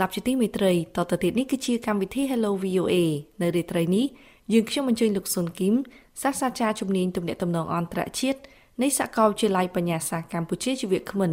[0.00, 2.94] លោកអ្នកស្ដាប់ជាទីមេត្រីតទៅទៀតនេះគឺជាកម្មវិធី Hello VOA
[3.42, 4.06] នៅរាត្រីនេះ
[4.52, 5.74] យើងខ្ញុំអញ្ជើញលោកសុនគីម
[6.22, 8.40] សាស្ត្រាចារ្យជំនាញទំនាក់ទំនងអន្តរជាតិ
[8.82, 11.32] នៃសាកលវិទ្យាល័យបញ្ញាសាស្ត្រកម្ពុជាជាវាគ្មិន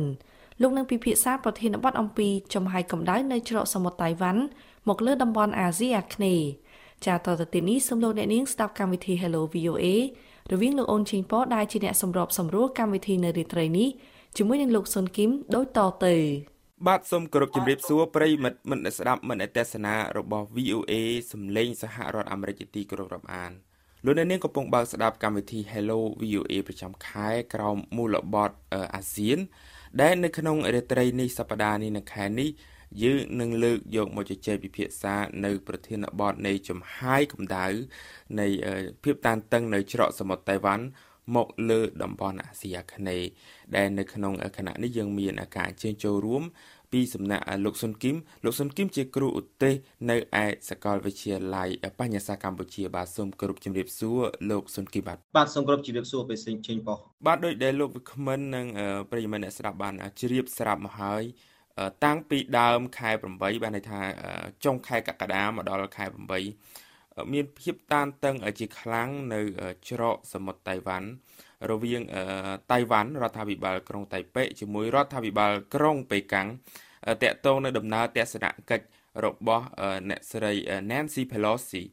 [0.62, 4.41] លោកនឹងពិភាក្សាប្រធានបទអំពីចំហាយកម្ដៅនៅច្រកសមុទ្រតៃវ៉ាន់
[4.90, 6.48] មកលើតំបន់អាស៊ីអាគ្នេយ៍
[7.05, 9.85] ចាតទៅទីនេះសូមលោកអ្នកនាងស្ដាប់កម្មវិធី Hello VOA
[10.52, 13.90] រវាងលោកអូនឈិងប៉ដែលជាអ្នកសម្របសម្រួលកម្មវិធីនៅរាត្រីនេះ
[14.38, 16.16] ជាមួយនឹងលោកសុនគីមដូចតទៅ
[16.88, 20.94] បាទសូមគោរពជំរាបសួរប្រិយមិត្តមិត្តស្ដាប់មិត្តទស្សនារបស់ VOA
[21.32, 23.52] សំឡេងសហរដ្ឋអាមេរិកជាទីគោរពរាប់អាន
[24.05, 28.52] លោកអ្នកនាងកំពុងបើកស្ដាប់កម្មវិធី Hello VOA ប្រចាំខែក្រោមមូលបត
[28.96, 29.40] អាស៊ាន
[30.02, 32.49] ដែលនៅក្នុងរាត្រីនេះសប្តាហ៍នេះនៅខែនេះ
[33.04, 37.68] យើងនឹងលើកយកមកជជែកពិភាក្សានៅ ប្រធានបទនៃចំហាយកម្ដៅ
[38.40, 38.48] នៃ
[39.04, 40.86] ភាពតានតឹងនៅច្រកសមុទ្រតៃវ៉ាន់
[41.35, 43.30] មកលើតំបន់អាស៊ីអាគ្នេយ៍
[43.76, 46.44] ដែលនៅក្នុងគណៈនេះយើងមានការអញ្ជើញចូលរួម
[46.94, 49.74] ពីសំណាក់លោកសុនគឹមលោកសុនគឹមជាគ្រូឧទ្ទេស
[50.10, 58.66] នៅឯសាកលវិទ្យាល័យបញ្ញាសាកម្ពុជាបាទសូមគោរពជំរាបសួរលោកសុនគឹមបាទបាទសូមគោរពជំរាបសួរពេលសេងចេញបោះបាទដោយដែលលោកវិក្មិននិង
[59.10, 61.24] ប្រិយមិត្តអ្នកស្ដាប់បានជ្រាបស្រាប់មកហើយ
[62.05, 64.02] តាំងពីដើមខែ8បានន័យថា
[64.66, 66.88] ចុងខែកក្កដាមកដល់ខែ8
[67.34, 69.41] មានភាពតានតឹងជាខ្លាំងនៅ
[69.89, 71.07] ច្រកសមុទ្រតៃវ៉ាន់
[71.72, 72.01] រវាង
[72.72, 76.47] តៃវ៉ាន់រដ្ឋាភិបាលក្រុងតៃប៉េជាមួយរដ្ឋាភិបាលក្រុងប៉េកាំង
[77.23, 78.85] តកតងនៅដំណើរទស្សនកិច្ច
[79.25, 79.66] របស់
[80.09, 80.53] អ្នកស្រី
[80.90, 81.84] Nancy Pelosi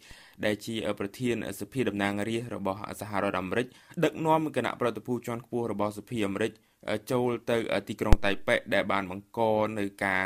[0.44, 3.66] ដែលជាប្រធានសភាតំណាងរាស្ត្ររបស់សហរដ្ឋអាមេរិក
[4.04, 6.52] ដឹកនាំគណៈប្រតិភូជាន់ខ្ពស់របស់សភាអាមេរិក
[7.12, 7.56] ចូលទៅ
[7.88, 9.41] ទីក្រុងតៃប៉េដែលបានបង្ក
[9.78, 10.22] នៅការ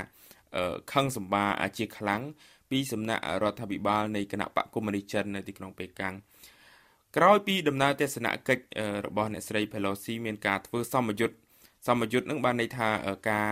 [0.93, 1.45] ខឹងសម្បា
[1.79, 2.23] ជាខ្លាំង
[2.71, 6.15] ពីសំណាក់រដ្ឋាភិបាលនៃគណៈបកកុម្មុយនីសចិននៅទីក្រុងប៉េកាំង
[7.17, 8.65] ក្រោយពីដំណើរទស្សនកិច្ច
[9.07, 11.37] របស់អ្នកស្រី Pelosi មានការធ្វើសមយុទ្ធ
[11.87, 12.89] សមយុទ្ធនឹងបានន័យថា
[13.31, 13.49] ការ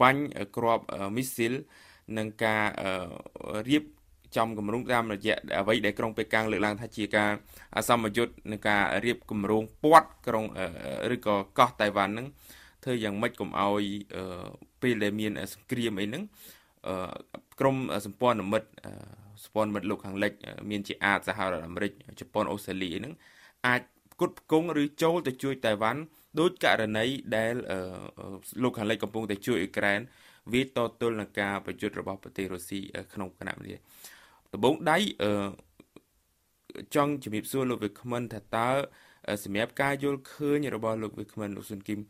[0.00, 0.24] បាញ់
[0.56, 0.84] គ្រាប់
[1.16, 1.54] មីស៊ីល
[2.18, 2.64] និងការ
[3.68, 3.84] រៀប
[4.36, 7.30] ចំគម្រោងតាមរយៈអ្វីដែលក្រុងប៉េកាំងលើកឡើងថាជាការ
[7.88, 10.44] សមយុទ្ធនឹងការរៀបគម្រោងពាត់ក្រុង
[11.14, 12.26] ឬក៏កោះតៃវ៉ាន់នឹង
[12.84, 13.84] ធ្វើយ៉ាងម៉េចកុំឲ្យ
[14.82, 16.22] ពេលដែលមានសង្គ្រាមអីហ្នឹង
[17.60, 17.76] ក្រម
[18.06, 18.68] សម្ព័ន្ធមិត្ត
[19.44, 20.32] សម្ព័ន្ធមិត្តលោកខាងលិច
[20.70, 23.14] មានជាអាចសហរដ្ឋអាមេរិកជប៉ុនអូស្ត្រាលីហ្នឹង
[23.66, 23.82] អាច
[24.20, 26.00] គុតគង់ឬចូលទៅជួយតៃវ៉ាន់
[26.38, 27.54] ដោយករណីដែល
[28.62, 30.00] លោកខាងលិចកំពុងតែជួយអ៊ុយក្រែន
[30.52, 32.80] វាតទល់នឹងការប្រយុទ្ធរបស់ប្រទេសរុស្ស៊ី
[33.12, 33.76] ក្នុងគណៈនេះ
[34.52, 34.98] ដំបងដៃ
[36.94, 38.68] ចង់ជំរាបសួរលោកវិក្មិនថាតើ
[39.44, 42.00] សម្រាប់ការយល់ឃើញរបស់លោកវិក្មិនលោកស៊ុនគីម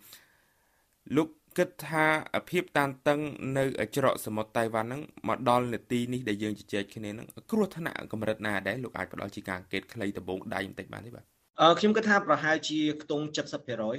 [1.16, 2.06] លោក គិតថា
[2.50, 3.20] ភាពតានតឹង
[3.58, 3.64] នៅ
[3.96, 11.24] ច្រកសមុទ្រតៃវ៉ាន់ហ្នឹងមកដល់នាទីនេះដែលយើងជជែកគ្នាហ្នឹងគ្រោះថ្នាក់កម្រិតណាដែរលោកអាចផ្ដល់ជាការអង្កេតខ្លីដំបូងដៃបន្តិចបានទេបាទ
[11.60, 13.92] អឺខ្ញុំគិតថាប្រហែលជាខ្ទង់70%ព្រោះ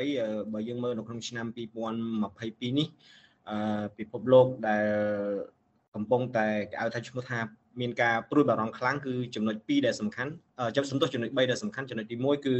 [0.00, 0.06] អី
[0.52, 2.88] បើយើងមើលនៅក្នុងឆ្នាំ2022នេះ
[3.50, 4.86] អឺពិភពលោកដែល
[5.94, 7.40] កំពុងតែគេហៅថាឈ្មោះថា
[7.80, 10.30] មានការព្រួយបារម្ភខ្លាំងគឺចំណុច2ដែលសំខាន់
[10.76, 12.56] ចាប់សំទោសចំណុច3ដែលសំខាន់ចំណុចទី1គឺ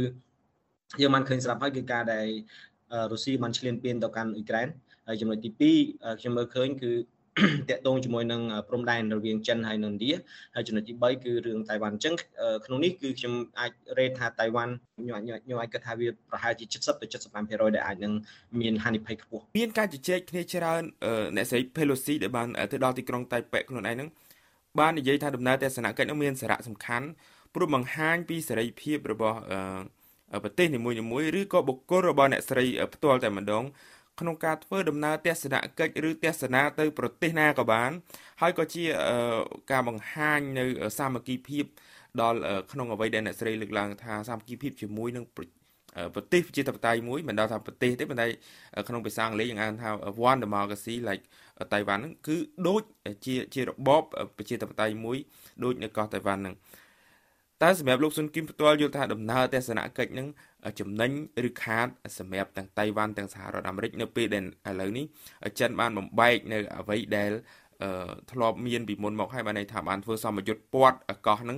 [1.01, 2.27] យើងបានឃើញស្រាប់ហើយគឺការដែល
[3.11, 4.67] រុស្ស៊ីបានឈ្លានពានទៅកាន់អ៊ុយក្រែន
[5.07, 5.49] ហើយចំណុចទី
[5.91, 6.91] 2ខ្ញុំមើលឃើញគឺ
[7.69, 10.13] តកតងជាមួយនឹងព្រំដែនរវាងចិនហើយនិងឥណ្ឌា
[10.55, 12.13] ហើយចំណុចទី3គឺរឿងតៃវ៉ាន់អញ្ចឹង
[12.65, 17.05] ក្នុងនេះគឺខ្ញុំអាចរេតថាតៃវ៉ាន់ខ្ញុំខ្ញុំអាចគិតថាវាប្រហែលជា70ទៅ
[17.41, 18.13] 75%ដែលអាចនឹង
[18.61, 20.81] មានហានិភ័យខ្ពស់មានការជជែកគ្នាច្រើន
[21.35, 24.09] អ្នកស្រី Pelosi ដែលបានទៅដល់ទីក្រុងតៃប៉េខ្លួនឯងហ្នឹង
[24.79, 27.07] បាននិយាយថាដំណើរទស្សនកិច្ចនោះមានសារៈសំខាន់
[27.55, 29.39] ព្រោះបង្ហាញពីសេរីភាពរបស់
[30.43, 33.63] ប្រទេសនីមួយៗឬក៏បុគ្គលរបស់អ្នកស្រីផ្ទាល់តែម្ដង
[34.19, 37.91] ក្នុងការធ្វើដំណើរទស្សនកិច្ចឬទស្សនាទៅប្រទេសណាក៏បាន
[38.41, 38.83] ហើយក៏ជា
[39.71, 40.65] ការបង្ហាញនៅ
[40.97, 41.65] សាមគ្គីភាព
[42.21, 42.39] ដល់
[42.71, 48.27] ក្នុងអ្វីដែលអ្នកស្រីលើកឡើងថាសាមគ្គីភាពជាមួយនឹងប្រទេសប្រជាធិបតេយ្យមួយមិនដល់ថាប្រទេសទេប៉ុន្តែ
[48.87, 49.89] ក្នុងភាសាអង់គ្លេសយើងហៅថា
[50.29, 51.23] one democracy like
[51.73, 52.37] តៃវ៉ាន់ហ្នឹងគឺ
[52.67, 52.81] ដូច
[53.25, 54.03] ជាជារបប
[54.37, 55.17] ប្រជាធិបតេយ្យមួយ
[55.63, 56.55] ដូចនៅកោះតៃវ៉ាន់ហ្នឹង
[57.61, 60.27] តែសម្រាប់លោកស៊ុនគីមផ្ទាល់យល់ថាដំណើរទស្សនកិច្ចហ្នឹង
[60.79, 61.11] ចំណេញ
[61.47, 61.87] ឬខាត
[62.19, 65.05] សម្រាប់ទាំងតៃវ៉ាន់ទាំងសហរដ្ឋអាមេរិកនៅពេលដែលឥឡូវនេះ
[65.59, 67.31] ចិនបានបំបែកនៅអ្វីដែល
[68.31, 70.97] ធ្លាប់មានពីមុនមកហើយបានន័យថាបានធ្វើសម្ពយុទ្ធពាត់
[71.27, 71.57] កោះហ្នឹង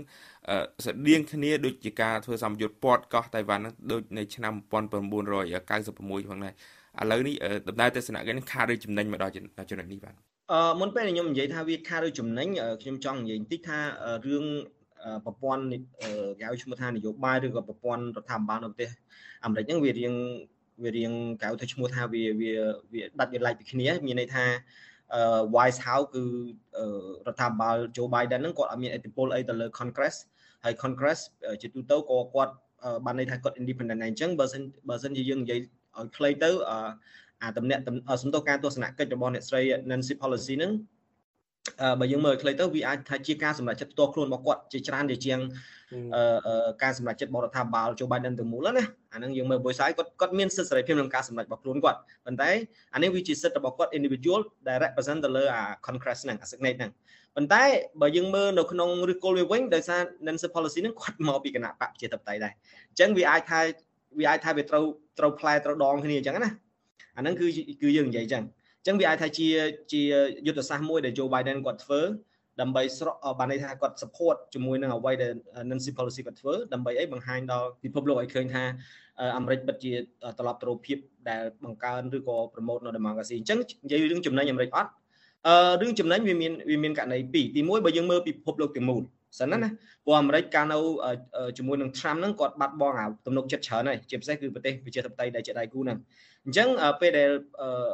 [0.85, 4.53] ស្តៀងគ្នាដូចជាការធ្វើសម្ពយុទ្ធពាត់កោះតៃវ៉ាន់ហ្នឹងដូចនៅឆ្នាំ
[5.01, 6.53] 1996ផងដែរ
[7.01, 7.35] ឥឡូវនេះ
[7.67, 9.43] ដំណើរទស្សនកិច្ចនេះខាតឬចំណេញមកដល់ចំ
[9.79, 10.15] ណុចនេះបាទ
[10.53, 12.47] អឺមុនពេលខ្ញុំនិយាយថាវាខាតឬចំណេញ
[12.81, 13.79] ខ្ញុំចង់និយាយបន្តិចថា
[14.27, 14.45] រឿង
[15.25, 15.63] ប្រព័ន្ធ
[16.39, 18.89] គេហៅឈ្មោះថានយោបាយឬក៏ប្រព័ន្ធរដ្ឋាភិបាលនៅប្រទេស
[19.45, 20.13] អាមេរិកហ្នឹងវារៀង
[20.83, 21.11] វារៀង
[21.41, 22.51] កៅទៅឈ្មោះថាវាវា
[22.93, 24.45] វាដាច់វាឡែកពីគ្នាមានន័យថា
[25.55, 26.23] White House គឺ
[27.27, 30.15] រដ្ឋាភិបាល Joe Biden ហ្នឹងគាត់អត់មានឥទ្ធិពលអីទៅលើ Congress
[30.63, 31.19] ហើយ Congress
[31.61, 32.53] ជាទូទៅក៏គាត់
[33.05, 36.49] បានន័យថាគាត់ independent អញ្ចឹងបើសិនបើសិនជាយើងនិយាយឲ្យខ្លីទៅ
[37.43, 37.81] អាតំណាក់
[38.23, 40.71] សំដៅការទស្សនកិច្ចរបស់អ្នកស្រី Nancy Pelosi ហ្នឹង
[41.99, 45.39] បើយើងមើលខ្លីទៅវាអាចថាជាការសម្រេចចិត្តផ្ទាល់ខ្លួនរបស់គាត់ជាច្រើនជាជាង
[46.15, 48.83] អឺការសម្រេចចិត្តរបស់រដ្ឋាភិបាល Joe Biden ទៅមូលណា
[49.13, 52.49] អាហ្នឹងយើងមើល both side គាត់គាត់មានសិទ្ធិសេរីភាពក្នុងការសម្រេចរបស់ខ្លួនគាត់ប៉ុន្តែ
[52.93, 56.91] អានេះវាជាសិទ្ធិរបស់គាត់ individual ដែល represent ទៅលើអា Congress ហ្នឹងអា Senate ហ្នឹង
[57.35, 57.63] ប៉ុន្តែ
[58.01, 62.53] បើយើងមើលនៅក្នុងឬគល់វាវិញដោយសារ Nancy policy ហ្នឹងគាត់មកពីគណៈបកប្រជាធិបតេយ្យដែរ
[62.89, 63.59] អញ្ចឹងវាអាចថា
[64.19, 64.83] វាអាចថាវាត្រូវ
[65.19, 66.51] ត្រូវផ្លែត្រូវដងគ្នាអញ្ចឹងណា
[67.17, 67.47] អាហ្នឹងគឺ
[67.81, 69.47] គឺយើងនិយាយអញ្ចឹងអញ្ចឹងវាអាចថាជា
[69.91, 70.01] ជា
[70.47, 72.01] យុទ្ធសាស្ត្រមួយដែល Joe Biden គាត់ធ្វើ
[72.61, 75.33] ដើម្បីស្រកបានន័យថាគាត់ support ជាមួយនឹងអ្វីដែល
[75.69, 78.63] Nancy Pelosi គាត់ធ្វើដើម្បីអីបង្ហាញដល់ពិភពលោកឲ្យឃើញថា
[79.37, 79.93] អាមេរិកពិតជា
[80.39, 80.97] ត្រឡប់ទៅរកភាព
[81.29, 84.91] ដែលបង្កើនឬក៏ promote នៅ democracy អញ្ចឹងនិយាយរឿងចំណេញអាមេរិកអត់
[85.47, 89.01] អឺរឿងចំណេញវាមានវាមានករណីពីរទីមួយបើយើងមើលពិភពលោកទាំងមូល
[89.39, 89.69] សិនណាណា
[90.05, 90.77] ព្រោះអាមេរិកកាលនៅ
[91.57, 95.97] ជាមួយនឹង Trump ហ្នឹងគាត់បាត់បង់អាទំនុកចិត្តច្រើនហើយជាពិសេសគឺប្រទេសប្រជាធិបតេយ្យដែលជាដៃគូហ្នឹង
[96.45, 96.69] អញ្ចឹង
[97.01, 97.29] ពេលដែល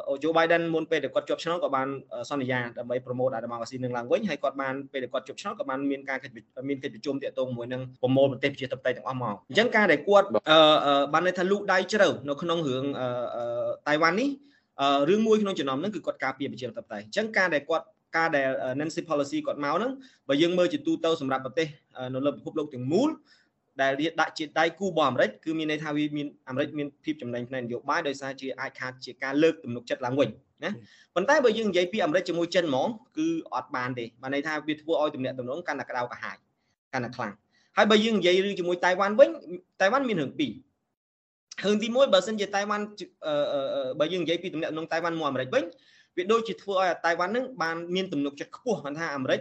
[0.09, 1.87] អូជូ Biden មុនពេលដែលគាត់ជាប់ឆ្នោតក៏បាន
[2.29, 6.17] សន្យាដើម្បីប្រម៉ូទអា democracy នឹងឡើងវិញហើយគាត់បានពេលដែលគាត់ជាប់ឆ្នោតក៏បានមានការ
[6.69, 10.27] មានកិច្ចប្រជុំទាក់ទងជាមួយនឹងប្រមូលប្រទេសប្រជាធិបតេយ្យទាំងអស់មកអញ្ចឹងការដែលគាត់
[11.13, 12.83] បានន័យថាលូកដៃជ្រៅនៅក្នុងរឿង
[13.87, 14.29] តៃវ៉ាន់នេះ
[15.09, 17.85] រឿងមួយក្នុងចំណោមហ្នឹងគឺគាត់ការពារប្រជាធិបតេយ្យអញ្ចឹងការដែលគាត់
[18.17, 18.47] ការដែល
[18.79, 19.91] Nancy policy គាត់មកហ្នឹង
[20.27, 21.67] បើយើងមើលជាទូទៅសម្រាប់ប្រទេស
[22.13, 23.09] នៅលើពិភពលោកទាំងមូល
[23.81, 30.29] ដែលវាដាក់ជាដៃគូរបស់អាមេរិកគឺមានន័យថាវាមានអាមេរិកមានភាពចំណេញផ្នែកនយោបាយដោយសារជាអាចខាតជាការលើកទំនុកចិត្តឡើងវិញ
[30.63, 30.71] ណា
[31.15, 32.87] ប៉ុន្តែបើយើងនិយាយពីអាមេរិកជាមួយចិនហ្មង
[33.17, 36.37] គឺអត់បានទេបានន័យថាវាធ្វើឲ្យទំនាក់ទំនងកាន់តែក្តៅក្រហាយ
[36.93, 37.33] កាន់តែខ្លាំង
[37.77, 39.29] ហើយបើយើងនិយាយរឿងជាមួយតៃវ៉ាន់វិញ
[39.81, 40.51] តៃវ៉ាន់មានរឿងពីរ
[41.63, 42.85] រឿងទី1បើសិនជាតៃវ៉ាន់
[43.99, 45.63] បើយើងនិយាយពីទំនាក់ទំនងតៃវ៉ាន់មកអាមេរិកវិញ
[46.17, 49.39] វាដូចជាធ្វើឲ្យតៃវ៉ាន់នឹងបានមានទំនុកចិត្តខ្ពស់គាត់ថាអាមេរិក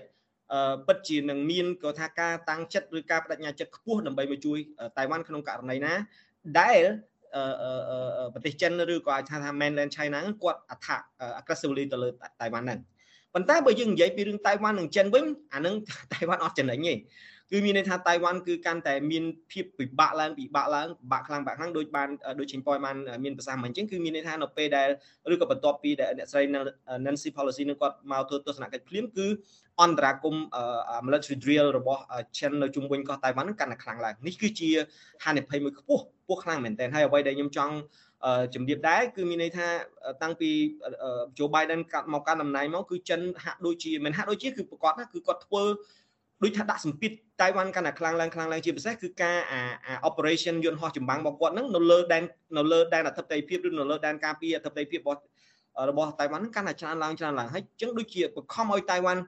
[0.86, 4.58] ពិតជានឹងមានក៏ថាការតាំងចិត្តឬការបដិញ្ញាចិត្តខ្ពស់ដើម្បីមកជួយ
[4.98, 5.92] តៃវ៉ាន់ក្នុងករណីណា
[6.60, 6.82] ដែល
[8.34, 11.02] ប្រទេសចិនឬក៏អាចថាថា mainland China គាត់ attack
[11.40, 12.08] aggressively ទៅលើ
[12.42, 12.80] តៃវ៉ាន់ហ្នឹង
[13.34, 15.24] ប៉ុន្តែបើយើងនិយាយពីរឿងតៃវ៉ាន់និងចិនវិញ
[15.54, 15.74] អានឹង
[16.12, 16.94] តៃវ៉ាន់អត់ចំណេញទេ
[17.52, 22.08] គឺមានន័យថាតៃវ៉ាន់គឺកាន់តែមានភាពពិបាកឡើងពិបាកឡើងពិបាកខ្លាំងបាក់ខ្លាំងដូចបាន
[22.40, 24.88] ដូចចេញប៉យបានមានប្រសាសន៍មិញអញ្ចឹងគឺមានន័យថានៅពេលដែល
[25.32, 26.42] ឬក៏បន្ទាប់ពីដែលអ្នកស្រី
[27.04, 29.26] Nancy Pelosi នឹងគាត់មកធ្វើទស្សនកិច្ចភ្លាមគឺ
[29.82, 30.36] អន្តរាគម
[31.06, 32.02] military drill របស់
[32.36, 34.70] Chen នៅជុំវិញកោះតៃវ៉ាន់កាន់តែខ្លាំងឡើងនេះគឺជា
[35.24, 37.74] ហានិភ័យមួយខ្ពស់ខ្ពស់ខ្លាំងមែនទែនហើយអ្វីដែលខ្ញុំចង់
[38.54, 39.66] ជំរាបដែរគឺមានន័យថា
[40.22, 40.50] តាំងពី
[41.38, 45.64] Joe Biden កាត់មកកាន់តំណែងមកគឺចិនហាក់ដូចជាមិនហាក់ដូចជាគឺប្រកាសណាគឺគាត់ធ្វើ
[46.42, 52.22] ដូចថាដាក់សម្ពាធ តៃវ៉ាន់កាន់តែខ្លាំងឡើងខ្លាំងឡើងជាពិសេសគឺការអា operation យន្តហោះចម្បាំងរបស់គាត់ហ្នឹងនៅលើដែន
[52.58, 55.20] នៅលើដែនអធិបតេយ្យភាពឬនៅលើដែនការពារអធិបតេយ្យភាពរបស់
[55.90, 59.22] របស់តៃវ៉ាន់ហ្នឹងកាន់តែច្រើនឡើងច្រើនឡើងហើយអញ្ចឹងដូចជាបង្ខំឲ្យតៃវ៉ាន់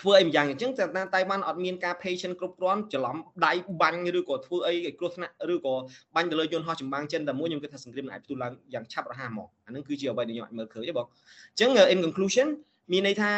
[0.00, 0.84] ធ្វើអីម្យ៉ាងអញ្ចឹងតែ
[1.14, 3.16] តៃវ៉ាន់អត់មានការ patient គ្រប់គ្រាន់ច្រឡំ
[3.46, 3.52] ដៃ
[3.82, 5.74] បាញ់ឬក៏ធ្វើអីឲ្យគ្រោះថ្នាក់ឬក៏
[6.14, 11.06] បាញ់ទៅលើយន្តហោះចម្បាំងចិនតែមួយខ្ញុំគិតថាសង្គ្រាមអាចផ្ទុះឡើងយ៉ាងឆាប់រហ័សហ្មងអានឹងគឺជាអ្វីដែលខ្ញុំអាចមើលឃើញទេបង
[11.50, 12.48] អញ្ចឹង in conclusion
[12.90, 13.30] មានន័យថា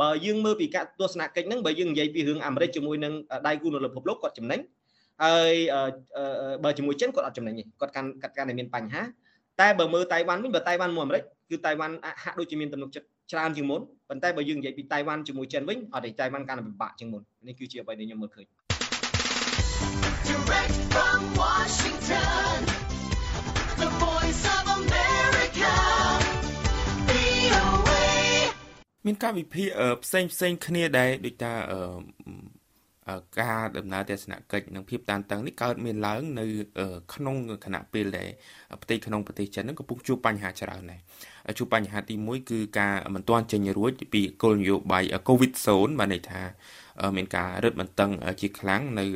[0.00, 3.12] បើយើងមើលពីការទស្សនកិច្ចហ្នឹងបើយើងនិយាយពីរឿងអាមេរិកជាមួយនឹង
[3.46, 4.60] ដៃគូនៅលើពិភពលោកគាត់ចំណេញ
[5.24, 5.54] ហើយ
[6.64, 9.02] បើជាមួយចិនគាត់អត់ចំណេញទេគាត់កាន់កាត់កាន់តែមានបញ្ហា
[9.60, 18.46] តែបើមើលតៃវ៉ាន់វិញបើតៃវ៉ាន់មួយអាមេរិកគឺតៃវ៉ាន់ហាក់ដូចជាមានទំនុកចិត្តច្រើនជាងមុនប៉ុន្តែបើយើងនិយាយពីតៃវ៉ាន់ជាមួយចិនវិញអត់ទេតៃវ៉ាន់កាន់តែពិបាកជាងមុននេះគឺជាអ្វីដែលខ្ញុំមើលឃើញ
[20.28, 22.56] Direct from Washington
[23.80, 24.55] The Voice of
[29.06, 29.68] មានការវិភាគ
[30.04, 31.52] ផ្សេងផ្សេងគ្នាដែរដូចថា
[33.40, 36.46] ការដំណើរទស្សនកិច្ចនិងភាពតានតឹងនេះកើតមានឡើងនៅ
[37.14, 38.28] ក្នុងគណៈពេលដែល
[38.80, 41.00] ប្រទេសក្នុងប្រទេសចិននឹងកំពុងជួបបញ្ហាច្រើនដែរ
[41.58, 46.40] ជួបបញ្ហាទី1គឺការមិនទាន់ចេញរួចពីគោលនយោបាយ COVID zone បានន័យថា
[47.16, 48.10] មានការរឹតបន្តឹង
[48.40, 49.06] ជាខ្លាំងនៅ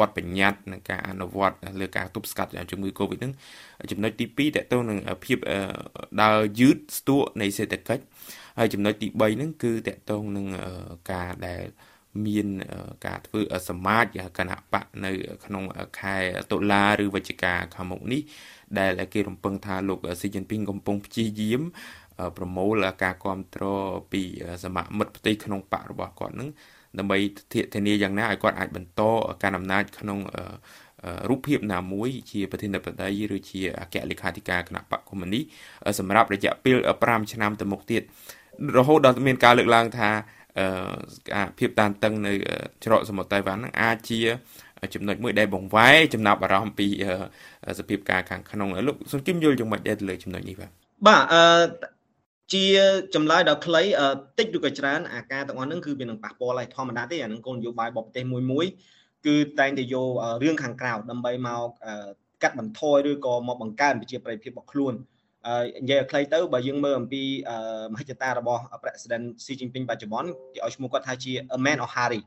[0.00, 3.32] បទបញ្ញត្តិនិងការអនុវត្តលើការទប់ស្កាត់ជំងឺ Covid ហ្នឹង
[3.90, 5.38] ចំណុចទី2តកតងនឹងភាព
[6.22, 8.02] ដើរយឺតស្ទួកនៃសេដ្ឋកិច្ច
[8.58, 10.46] ហើយចំណុចទី3ហ្នឹងគឺតកតងនឹង
[11.12, 11.64] ការដែល
[12.26, 12.46] មាន
[13.06, 14.04] ការធ្វើសមាជ
[14.38, 15.10] គណៈបកនៅ
[15.44, 15.64] ក្នុង
[16.00, 16.16] ខែ
[16.52, 18.22] តុលាឬវិច្ឆិកាខាងមុខនេះ
[18.78, 21.62] ដែលគេរំពឹងថាលោកស៊ីជីនពីងកំពុងព្យាយាម
[22.36, 24.22] ប្រមូលការគ្រប់គ្រងពី
[24.64, 26.48] សមាមិត្តផ្ទៃក្នុងបករបស់គាត់នឹង
[26.98, 27.18] ដើម្បី
[27.74, 29.02] ធានាយ៉ាងណាឲ្យគាត់អាចបន្ត
[29.42, 30.18] ការអំណាចក្នុង
[31.28, 35.40] រូបភាពណាមួយជាប្រធានាធិបតីឬជាអគ្គលេខាធិការគណៈបកកុម្មុយនី
[35.98, 38.02] សម្រាប់រយៈពេល5ឆ្នាំទៅមុខទៀត
[38.78, 40.10] រហូតដល់មានការលើកឡើងថា
[41.34, 42.32] ការភាពតានតឹងនៅ
[42.84, 44.20] ច្រកសមុទ្រតៃវ៉ាន់នឹងអាចជា
[44.94, 46.88] ចំណុចមួយដែលបង្វែរចំណាប់អារម្មណ៍ពី
[47.78, 50.70] សភាពការខាងក្នុងលោកសុនគឹមយល់យ៉ាងម៉េចដែរទៅលើចំណុចនេះបាទ
[51.06, 51.42] បាទអឺ
[52.52, 52.64] ជា
[53.14, 53.82] ចម្លើយដល់ខ្លី
[54.38, 58.66] តិចឬក៏ច្រើនអាការទាំងអស់ហ្នឹងគឺវានឹងប៉ះពាល់ហើយធម្មតាទេអានឹងគោលនយោបាយរបស់ប្រទេសមួយមួយ
[59.26, 60.10] គឺតែងតែយក
[60.42, 61.68] រឿងខាងក្រៅដើម្បីមក
[62.42, 64.94] កាត់បន្ថយឬក៏មកបង្កើនប្រជាប្រិយភាពរបស់ខ្លួន
[65.82, 67.22] និយាយឲ្យខ្លីទៅបើយើងមើលអំពី
[67.92, 72.22] មហិច្ឆតារបស់ President Xi Jinping បច្ចុប្បន្នគេឲ្យឈ្មោះគាត់ថាជា a man of Harry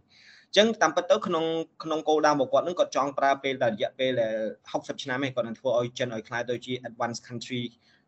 [0.58, 1.46] ចឹងតាមពិតទៅក្នុង
[1.84, 4.12] ក្នុងគោលដៅរបស់គាត់នឹងគាត់ចង់ប្រើពេលតែរយៈពេល
[4.58, 7.62] 60ឆ្នាំឯងគាត់នឹងធ្វើឲ្យចិនឲ្យខ្លាយទៅជា advanced country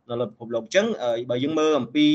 [0.09, 0.85] នៅលើពិភពលោកចឹង
[1.29, 2.07] បើយើងមើលអំពី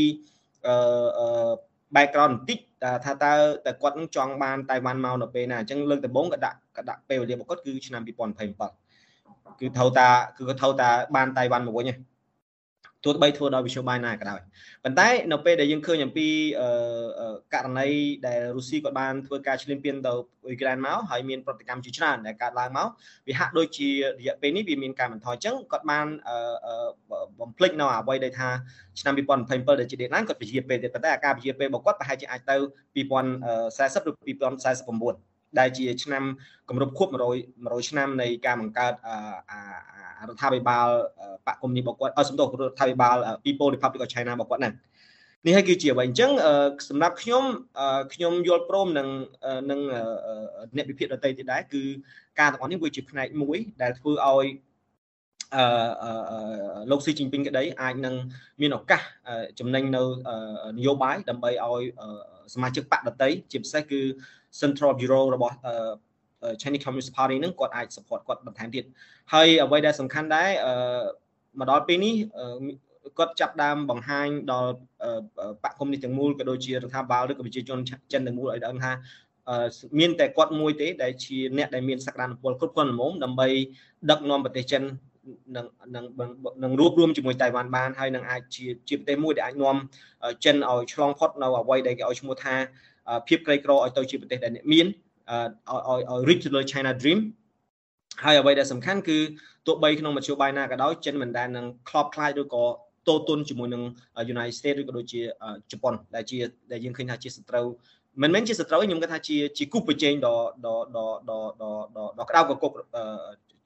[0.67, 1.53] អឺ
[1.97, 2.59] background បន្តិច
[3.05, 3.33] ថាតើ
[3.67, 11.99] តែគាត់នឹងចង់បានតៃវ៉ាន់មកនៅពេលណាអញ្ចឹងលើកដំបូងក៏ដាក់ក៏ដាក់ពេលវេលារបស់គាត់គឺឆ្នាំ2027គឺត្រូវតាគឺគាត់ត្រូវតាបានតៃវ៉ាន់មកវិញហ្នឹង
[13.05, 14.41] ទោះបីធ្វើដោយវិទ្យុបាយណាក៏ដោយ
[14.85, 16.29] ប៉ុន្តែនៅពេលដែលយើងឃើញអំពី
[17.55, 17.89] ករណី
[18.27, 20.13] ដែលរុស្ស៊ីគាត់បានធ្វើការឈ្លានពានទៅ
[20.47, 22.89] អ៊ុយក្រែនមកហើយមានប្រតិកម្មជាច្រើនដែលកើតឡើងមក
[23.29, 23.89] វាហាក់ដូចជា
[24.21, 26.07] រយៈពេលនេះវាមានការបន្ថយអញ្ចឹងគាត់បាន
[27.41, 28.49] បំភ្លេចនៅអ្វីដែលថា
[29.01, 32.57] ឆ្នាំ2027ដែលជា deadline គាត់ពជាពេលទៀតប៉ុន្តែអាការពជាពេលរបស់គាត់ប្រហែលជាអាចទៅ
[32.97, 34.13] 2040ឬ
[35.19, 36.23] 2049 ដែលជាឆ្នាំ
[36.69, 37.15] គម្រប់ខួប100
[37.55, 38.93] 100ឆ្នាំនៃការបង្កើត
[40.29, 40.87] រដ្ឋាភិបាល
[41.47, 44.71] បកគុំនេះរបស់គាត់អសំដៅរដ្ឋាភិបាល People Republic of China របស់គាត់ណា
[45.47, 46.31] នេះហើយគឺជាអ្វីអញ្ចឹង
[46.89, 47.45] សម្រាប់ខ្ញុំ
[48.15, 49.09] ខ្ញុំយល់ព្រមនឹង
[49.71, 49.81] នឹង
[50.77, 51.83] អ្នកវិភាគដទៃទៀតដែរគឺ
[52.41, 54.47] ការទាំងអស់នេះវាជាផ្នែកមួយដែលធ្វើឲ្យ
[55.57, 55.65] អឺ
[56.91, 58.15] លោកស៊ីជីងពីងក្តីអាចនឹង
[58.61, 59.03] មានឱកាស
[59.59, 60.03] ចំណេញនៅ
[60.79, 61.83] នយោបាយដើម្បីឲ្យ
[62.55, 64.01] សមាជិកបកដតីជាពិសេសគឺ
[64.61, 65.57] Central Bureau របស់
[66.61, 68.85] Chinese Communist Party នឹងគាត់អាច support គាត់បន្ថែមទៀត
[69.33, 70.51] ហើយអ្វីដែលសំខាន់ដែរ
[71.59, 72.15] មកដល់ពេលនេះ
[73.19, 74.71] គាត់ចាប់ដើមបង្ហាញដល់
[75.65, 77.79] បកគុំនេះទាំងមូលក៏ដូចជារដ្ឋាភិបាលឬក៏ប្រជាជន
[78.13, 78.93] ចិនទាំងមូលឲ្យដឹងថា
[79.99, 83.49] មានតែគាត់មួយទេដែលជាអ្នកដែលមានសក្តានុពលគ្រប់គ្រាន់ល្មមដើម្បី
[84.11, 84.83] ដឹកនាំប្រទេសចិន
[85.57, 86.05] នឹងនឹង
[86.63, 89.77] នឹងរួបរวมជាមួយតៃវ៉ាន់បានហើយនឹងអាចជាជាប្រទេសមួយដែលអាចនាំ
[90.45, 92.55] ចិនឲ្យឆ្លងផុតនៅអ្វីដែលគេឲ្យឈ្មោះថា
[93.29, 94.87] ភាពក្រីក្រឲ្យទៅជាប្រទេសដែលអ្នកមាន
[95.71, 97.19] ឲ្យឲ្យ reach ទៅលើ China Dream
[98.25, 99.19] ហើយអ្វីដែលសំខាន់គឺ
[99.67, 102.65] ទោះបីក្នុងមធ្យោបាយណាក៏ដោយចិនមិនដែលនឹងខ្លោបខ្លាចឬក៏
[103.09, 103.83] តូទុនជាមួយនឹង
[104.35, 105.21] United States ឬក៏ដូចជា
[105.73, 106.39] ជប៉ុនដែលជា
[106.73, 107.67] ដែលយើងឃើញថាជាសត្រូវ
[108.23, 111.41] មិនមែនជាសត្រូវខ្ញុំគិតថាជាជាគូប្រជែងដ៏ដ៏ដ៏ដ៏
[112.19, 112.73] ដ៏ក្តៅកគុក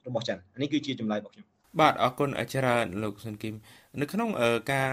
[0.07, 1.47] របស់ចិននេះគឺជាចម្លើយរបស់ខ្ញុំ
[1.79, 3.55] បាទអរគុណច្រើនលោកសុនគីម
[4.01, 4.29] នៅក្នុង
[4.71, 4.89] ការ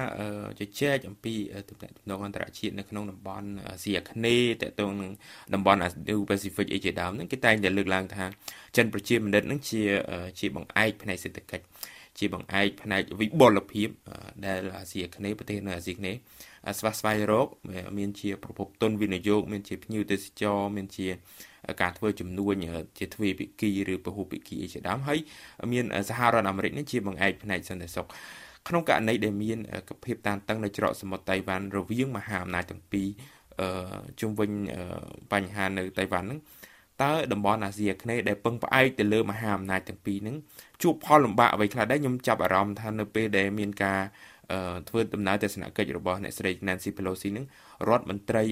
[0.58, 1.34] ជជែកអំពី
[1.68, 5.10] ទំនាក់ទំនងអន្តរជាតិនៅក្នុងតំបន់អាស៊ីអាគ្នេយ៍តកតងនឹង
[5.54, 8.24] តំបន់ Indo-Pacific អីជាដើមហ្នឹងគេតែងតែលើកឡើងថា
[8.76, 9.82] ចិនប្រជាមានិតហ្នឹងជា
[10.40, 11.64] ជាបង្អែកផ្នែកសេដ្ឋកិច្ច
[12.18, 13.88] ជាបង្អែកផ្នែកវិបុលភាព
[14.46, 16.18] ដែលអាស៊ីអាគ្នេយ៍ប្រទេសនៅអាស៊ីអាគ្នេយ៍
[16.78, 17.48] ស្វះស្វែងរក
[17.98, 21.08] មានជាប្រភពទុនវិនិយោគមានជាភ្ញៀវទេសចរមានជា
[21.82, 22.54] ការធ្វើចំនួន
[22.98, 25.18] ជាទ្វេភាគីឬពហុភាគីជាដើមហើយ
[25.72, 28.06] មានសហរដ្ឋអាមេរិកនេះជាបង្អែកផ្នែកសន្តិសុខ
[28.68, 29.58] ក្នុងករណីដែលមាន
[30.04, 33.08] ភាពតានតឹងនៅច្រកសមុទ្រតៃវ៉ាន់រវាងមហាអំណាចទាំងពីរ
[33.60, 33.68] អឺ
[34.20, 34.50] ជុំវិញ
[35.32, 36.40] បញ្ហានៅតៃវ៉ាន់ហ្នឹង
[37.02, 40.36] តើតំបន់អាស៊ីអាគ្នេយ៍ដែលពឹងផ្អែកទៅលើមហាអំណាចទាំងពីរហ្នឹង
[40.82, 44.00] ជួបផលលំបាកអ្វីខ្លះដែរខ្ញុំចាប់អារម្មណ៍ថានៅពេលដែលមានការ
[44.88, 47.46] ធ្វើដំណើរទស្សនកិច្ចរបស់អ្នកស្រី Nancy Pelosi នឹង
[47.88, 48.42] រដ្ឋមន្ត្រី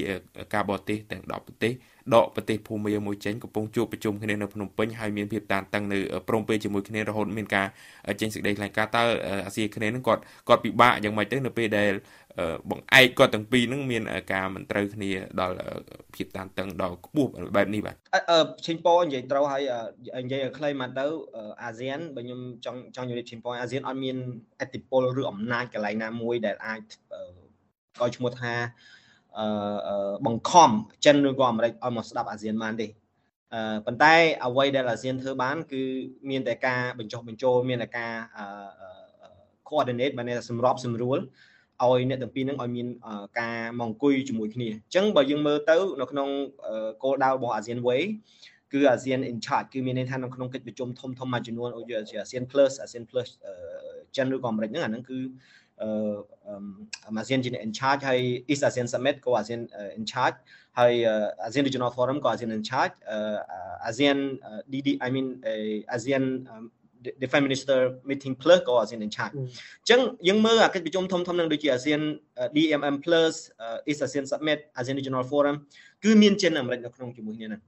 [0.55, 1.73] ការបរទេសទាំង10ប្រទេស
[2.15, 5.99] ដកប្រទេសភូមាមួយចេញកំពុងជួបប្រជុំគ្នានៅភ្នំពេញហើយមានភាពតានតឹងនៅ
[6.29, 7.67] ព្រមព្រៀងជាមួយគ្នារហូតមានការ
[8.21, 9.05] ចេញសេចក្តីថ្លែងការណ៍តើ
[9.47, 11.93] អាស៊ីគ្នានឹងគាត់គាត់ពិបាកយ៉ាងម៉េចទៅនៅពេលដែល
[12.71, 15.11] បង្អែកគាត់ទាំងពីរនឹងមានការមិនត្រូវគ្នា
[15.41, 15.57] ដល់
[16.15, 17.97] ភាពតានតឹងដល់ខ្ពស់បែបនេះបាទ
[18.31, 19.63] អឺឈិញប៉និយាយត្រូវហើយ
[20.25, 21.07] និយាយឲ្យខ្លីមកទៅ
[21.65, 24.17] អាស៊ានបើខ្ញុំចង់ចង់ជម្រាបឈិញប៉អាស៊ានអត់មាន
[24.61, 26.81] អធិបុលឬអំណាចកន្លែងណាមួយដែលអាច
[28.01, 28.55] កោឈ្មោះថា
[29.39, 29.47] អឺ
[30.27, 30.71] បង្ខំ
[31.05, 32.87] ចិនឬក៏អាមេរិកឲ្យមកស្ដាប់អាស៊ានបានទេ
[33.55, 34.15] អឺប៉ុន្តែ
[34.47, 35.83] អ្វីដែលអាស៊ានធ្វើបាន គឺ
[36.31, 38.13] មានតែការបញ្ចុះបញ្ចូលមានតែការ
[39.69, 41.21] coordinate បានសម្របសម្រួល
[41.83, 42.87] ឲ្យអ្នកទាំងពីរនឹងឲ្យមាន
[43.41, 46.29] ការមកអង្គុយជាមួយគ្នាអញ្ចឹងបើយើងមើលទៅនៅក្នុង
[47.03, 48.03] គោលដៅរបស់ ASEAN Way
[48.73, 53.29] គឺ ASEAN in charge គឺមានន័យថានៅក្នុងកិច្ចប្រជុំធំធំមួយចំនួនដូចជា ASEAN Plus ASEAN Plus
[54.17, 55.19] ចិនឬក៏អាមេរិកហ្នឹងអាហ្នឹងគឺ
[55.83, 55.89] អឺ
[57.07, 59.61] អាស៊ានជា in charge ហើយ East ASEAN Summit ក៏ ASEAN
[59.99, 60.37] in charge
[60.79, 60.93] ហើយ
[61.47, 62.95] ASEAN Regional Forum ក៏ ASEAN in charge
[63.89, 64.19] ASEAN
[64.73, 65.27] DD I mean
[65.97, 66.25] ASEAN
[67.23, 72.03] Defense Minister Meeting Plus ក៏ ASEAN in charge អញ្ចឹងយើងមើលអាកិច្ចប្រជុំធំធំនឹងដូចជា ASEAN
[72.57, 73.35] DMM Plus
[73.91, 75.57] East ASEAN Summit ASEAN Regional Forum
[76.05, 77.63] គឺមានចិនអាមេរិកនៅក្នុងជាមួយគ្នាហ្នឹង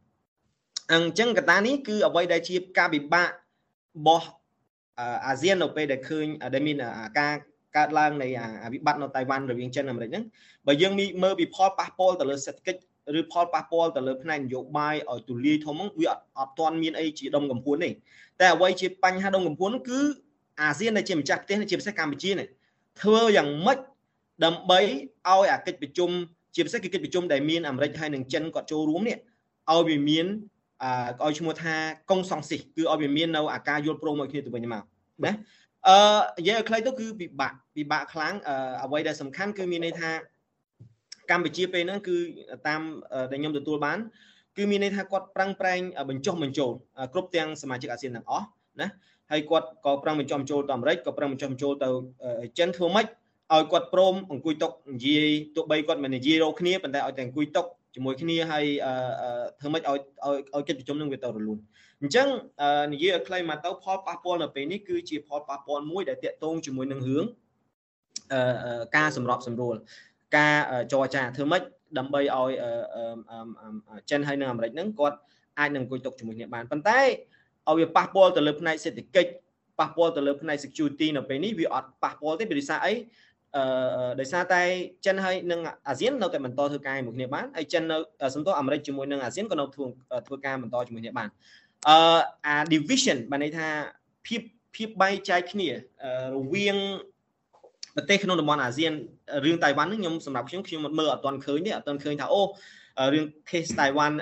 [0.92, 3.32] អញ្ចឹងកត្តានេះគឺអ្វីដែលជាការពិបាករ
[4.06, 4.28] បស់
[5.26, 6.76] អាស៊ាននៅពេលដែលឃើញដែលមាន
[7.20, 7.34] ការ
[7.76, 8.28] កើតឡើងនៃ
[8.72, 10.24] វិបត្តិនៅតៃវ៉ាន់រវាងចិនអាមេរិកហ្នឹង
[10.66, 12.80] បើយើងមើលពីផលប៉ះពាល់ទៅលើសេដ្ឋកិច្ច
[13.18, 17.90] ឬផលប៉ះពាល់ទៅលើផ្នែកនយោបាយឲ្យទូលាយធំហ្នឹងវាអត់អត់ទាន់មានអីជាដុំកំភួនទេ
[18.40, 20.00] តែអ្វីជាបញ្ហាដុំកំភួនគឺ
[20.60, 22.46] អាស៊ានដែលជាម្ចាស់ប្រទេសជាពិសេសកម្ពុជានេះ
[23.00, 23.78] ធ្វើយ៉ាងម៉េច
[24.44, 26.10] ដើម្បីឲ្យអាកិច្ចប្រជុំ
[26.54, 29.16] ជាពិសេសគឺកិច្ចប្រជុំដែលមានអាមេរិកហើយនិងចិនគាត់ចូលរួមនេះ
[29.72, 30.26] ឲ្យវាមាន
[30.82, 30.84] អ
[31.26, 31.74] ឲ្យឈ្មោះថា
[32.10, 34.82] កុងសង្ស៊ីសគឺឲ្យវាមាននៅអាការយល់ព្រមមួយគ្នាទៅវិញមក
[35.24, 35.32] ណា
[35.88, 35.98] អឺ
[36.38, 40.10] និយាយឲ្យខ្លីទៅគឺពិបាកពិបាកខ្លាំងអឺអ្វីដែលសំខាន់គឺមានន័យថា
[41.30, 42.16] កម្ពុជាពេលហ្នឹងគឺ
[42.66, 42.80] តាម
[43.30, 43.98] ដែលខ្ញុំទទួលបាន
[44.56, 45.80] គឺមានន័យថាគាត់ប្រឹងប្រែង
[46.10, 46.70] បញ្ចុះបញ្ចូល
[47.12, 48.46] គ្រប់ទាំងសមាជិកអាស៊ានទាំងអស់
[48.80, 48.88] ណា
[49.30, 51.88] ហើយគាត់ក៏ប្រឹងបញ្ចុះបញ្ចូលទៅអាមេរិកក៏ប្រឹងបញ្ចុះបញ្ចូលទៅ
[52.58, 53.06] ចិនធ្វើម៉េច
[53.52, 57.62] ឲ្យគាត់ព្រមអង្គុយតុនិយាយទោះបីគាត់មិននិយាយរកគ្នាប៉ុន្តែឲ្យតែអង្គុយតុ
[57.94, 58.64] ជាមួយគ្នាហើយ
[59.60, 59.98] ធ្វើម៉េចឲ្យ
[60.54, 61.58] ឲ្យកិច្ចប្រជុំនឹងវាទៅរលូន
[62.00, 62.28] អញ្ចឹង
[62.92, 67.24] និយាយឲ្យខ្លីមកទៅផលប៉ះពាល់នៅពេលនេះគឺជាផលប៉ះពាល់មួយដែលតាក់ទងជាមួយនឹងរឿង
[68.96, 69.76] ការសម្របសម្រួល
[70.36, 70.54] ការ
[70.92, 71.62] ចរចាធ្វើម៉េច
[71.98, 72.50] ដើម្បីឲ្យ
[74.10, 75.16] ចិនហើយនិងអាមេរិកហ្នឹងគាត់
[75.58, 79.30] អាចនឹងអង្គុយតុជាមួយគ្នាបានប៉ុន្តែឲ្យវាប៉ះពាល់ទៅលើផ្នែកសេដ្ឋកិច្ច
[79.80, 82.92] ប៉ះពាល់ទៅលើផ្នែក security នៅពេលនេះវាអត់ប៉ះពាល់ទេពីសារអី
[83.56, 84.62] អឺដោយសារតែ
[85.06, 87.96] ចិនហើយនិងអាស៊ាននៅតែបន្តធ្វើការជាមួយគ្នាបានហើយចិននៅ
[88.34, 89.86] សំទោសអាមេរិកជាមួយនឹងអាស៊ានក៏នៅធ្វើ
[90.26, 91.28] ធ្វើការបន្តជាមួយគ្នាបាន
[91.88, 91.98] អឺ
[92.46, 93.68] អា division បានន័យថា
[94.26, 94.40] ភាព
[94.76, 95.72] ភាពបែងចែកគ្នារ
[96.52, 96.78] វាង
[97.96, 98.92] ប្រទេសក្នុងតំបន់អាស៊ាន
[99.44, 102.42] រឿងតៃវ៉ាន់ហ្នឹងខ្ញុំសម្រាប់ខ្ញុំខ្ញុំមើលអត់ទាន់ឃើញទេអត់ទាន់ឃើញថាអូ
[103.12, 104.16] រឿង case តៃវ៉ាន់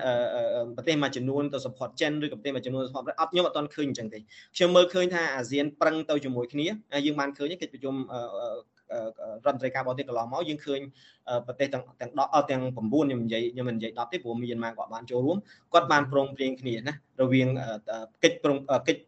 [0.76, 4.18] ប្រទេសមួយចំនួនទៅ support ចិនឬក៏ប្រទេសមួយចំនួន support អត់ខ្ញុំអត់ទាន់ឃើញអញ្ចឹងទេ
[4.56, 6.66] ខ្ញុំមើលឃើញថាអាស៊ានប្រឹងទៅជាមួយគ្នា
[7.06, 7.94] យើងបានឃើញកិច្ចប្រជុំ
[9.46, 10.80] រដ្ឋមន្ត្រីការបរទេសកន្លងមកយើងឃើញ
[11.46, 15.36] ប្រទេសទាំងទាំង10ទាំង9ខ្ញុំនិយាយខ្ញុំមិននិយាយ10ទេព្រោះមានមកគាត់បានចូលរួម
[15.72, 17.48] គាត់បានប្រងព្រៀងគ្នាណារវាង
[18.24, 18.56] កិច្ចប្រង
[18.88, 19.02] កិច្ច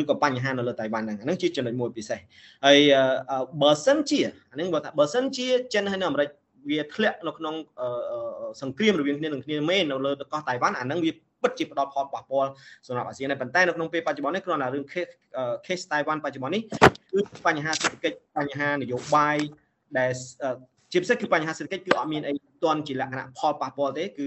[0.00, 2.18] ឬក៏បញ្ហានៅលើតៃវ៉ាន់ហ្នឹងហ្នឹងជាចំណុចមួយពិសេស
[2.66, 2.78] ហើយ
[3.62, 4.20] បើសិនជា
[4.50, 6.28] អាហ្នឹងបើថាបើសិនជាចិនហើយនៅអាមេរិក
[6.70, 7.54] វាធ្លាក់នៅក្នុង
[8.62, 12.50] សង្គ្រាមរវាងគ្នានឹងគ្នាមែននៅលើកោះតៃវ៉ាន់អាហ្នឹងវាពិតជាផ្ដល់ផលប៉ះពាល់
[12.86, 14.84] សម្រាប់អាស៊ានដែរប៉ុន្តែនៅក្នុងពេលបច្ចុប្បន្ននេះគ្រាន់តែរឿង
[15.66, 16.62] case តៃវ៉ាន់បច្ចុប្បន្ននេះ
[17.12, 19.36] គឺបញ្ហាសេដ្ឋកិច្ចបញ្ហានយោបាយ
[19.98, 20.10] ដែល
[20.92, 24.26] ជាពិសេសគឺបញ្ហាសេដ្ឋកិច្ចគឺអត់មានអីទាន់ជាលក្ខណៈផលប៉ះពាល់ទេគឺ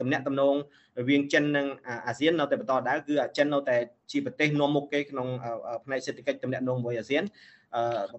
[0.00, 0.54] តំណាក់តំណង
[1.00, 1.66] រវាងចិននិង
[2.06, 3.76] អាស៊ាននៅតែបន្តដដែលគឺចិននៅតែ
[4.12, 5.28] ជាប្រទេសនាំមុខគេក្នុង
[5.84, 7.24] ផ្នែកសេដ្ឋកិច្ចតំណាក់តំណងមួយអាស៊ាន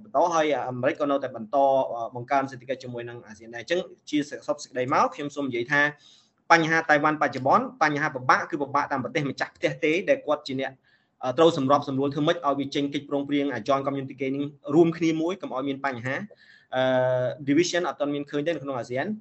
[0.03, 1.57] បន្តហើយអាមេរិកក៏នៅតែបន្ត
[2.15, 3.79] បង្កើនសេដ្ឋកិច្ចជាមួយនឹងអាស៊ានដែរអញ្ចឹង
[4.09, 5.81] ជាសពសេចក្តីមកខ្ញុំសូមនិយាយថា
[6.51, 10.71] បញ្ហាតៃវ៉ាន់បច្ចុប្បន្នបញ្ហាពិបាកគឺពិបាកតាមប្រទេសម្ចាស់ផ្ទះទេដែលគាត់ជាអ្នក
[11.37, 16.15] ត្រូវសម្របសម្រួលធ្វើម៉េចឲ្យវាចេញកិច្ចព្រមព្រៀង Joint Community Gaining រួមគ្នាមួយកុំឲ្យមានបញ្ហា
[16.75, 16.83] អឺ
[17.47, 19.15] division អត់ទាន់មានឃើញទេនៅក្នុងអាស៊ានអឺ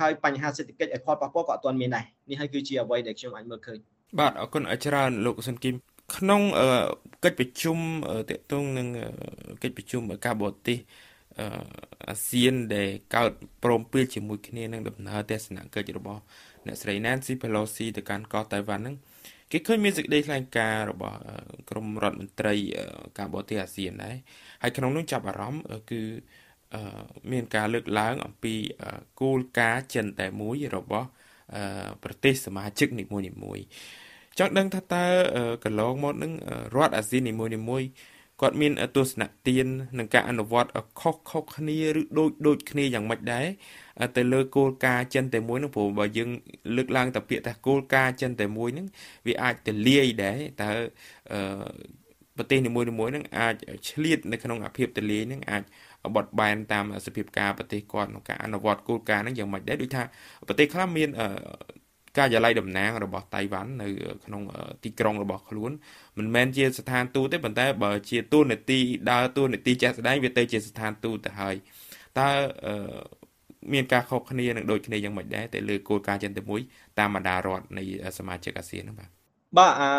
[0.00, 3.78] ហើយបញ្ហាសេដ្ឋកិច្ចឲ្យផលប៉ះពាល់ក៏អត់ទាន់មានដែរនេះហើយគឺជាអ្វីដែលខ្ញុំអាចមើលឃើញ
[4.18, 5.74] បាទអរគុណច្រើនលោកសុនគីម
[6.16, 6.42] ក្នុង
[7.24, 7.78] កិច្ចប្រជុំ
[8.30, 8.88] តកតងនឹង
[9.62, 10.78] កិច្ចប្រជុំការបរទេស
[12.08, 13.30] អាស៊ានដែលកើត
[13.64, 16.20] ព្រមព្រៀងជាមួយគ្នានឹងដំណើរទស្សនកិច្ចរបស់
[16.66, 18.96] អ្នកស្រី Nancy Pelosi ទៅកាន់កោះតៃវ៉ាន់ហ្នឹង
[19.52, 21.18] គេឃើញមានសេចក្តីថ្លែងការណ៍របស់
[21.70, 22.54] ក្រមរដ្ឋមន្ត្រី
[23.18, 24.16] ការបរទេសអាស៊ានដែរ
[24.62, 26.00] ហើយក្នុងនោះចាប់អារម្មណ៍គឺ
[27.32, 28.54] មានការលើកឡើងអំពី
[29.20, 31.06] គោលការណ៍ចិនតែមួយរបស់
[32.02, 33.64] ប្រទេសសមាជិកនីមួយៗ
[34.38, 35.04] ចង់ដឹងថាតើ
[35.64, 36.32] កន្លងមកនឹង
[36.76, 37.88] រដ្ឋអាស៊ាននីមួយៗ
[38.42, 39.66] គាត់មានទស្សនៈទាន
[39.98, 43.46] នឹងការអនុវត្តខុសខុសគ្នាឬដូចដូចគ្នាយ៉ាងម៉េចដែរ
[44.16, 46.30] ទៅលើគោលការណ៍ចិនតែមួយនោះព្រោះបើយើង
[46.76, 48.86] លើកឡើងតែពាក្យថាគោលការណ៍ចិនតែមួយហ្នឹង
[49.26, 50.70] វាអាចទលាយដែរតើ
[52.36, 53.54] ប្រទេសនីមួយៗហ្នឹងអាច
[53.88, 55.62] ឆ្លៀតនៅក្នុងអាភិបទលាយហ្នឹងអាច
[56.14, 60.02] បត់បែនតាមសភាពការប្រទេសគាត់ក្នុងការអនុវត្តគោលការណ៍ហ្នឹងយ៉ាងម៉េចដែរដូចថា
[60.48, 61.08] ប្រទេសខ្លះមាន
[62.18, 63.88] ការិយាល័យតំណាងរបស់តៃវ៉ាន់នៅ
[64.24, 64.42] ក្នុង
[64.84, 65.70] ទីក្រុងរបស់ខ្លួន
[66.18, 68.78] មិនមែនជាស្ថានទូតទេប៉ុន្តែបើជាទូនាទី
[69.10, 71.54] ដើរទូនាទីចាស់ស្ដែងវាទៅជាស្ថានទូតទៅហើយ
[72.18, 72.28] តើ
[73.72, 76.60] មានការខុសគ្នានឹងដូចគ្នាយ៉ាងម៉េចដែរតែលើគោលការណ៍ចិនតែមួយ
[76.98, 77.84] តាមបណ្ដារដ្ឋនៃ
[78.18, 79.10] សមាជិកអាស៊ានហ្នឹងបាទ
[79.58, 79.90] បាទអា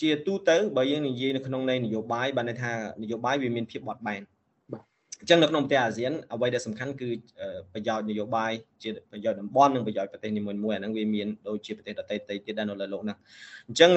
[0.00, 7.10] ជាទូទៅបើយើងនិយាយនៅក្នុងន័យនយោបាយបានន័យថានយោបាយវាមានភាពបត់បែនអញ្ចឹងនៅក្នុងប្រទេសអាស៊ានអ្វីដែលសំខាន់គឺ
[7.72, 13.18] ប្រយោជន៍នយោបាយជាប្រយោជន៍តំបន់និងប្រយោជន៍ប្រទេសនីមួយៗអាហ្នឹងវាមានដូចជាប្រទេសដទៃៗទៀតដែរនៅលើលោកហ្នឹង
[13.68, 13.90] អញ្ចឹង